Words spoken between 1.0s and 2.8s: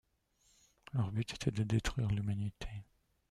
but était de détruire l'Humanité.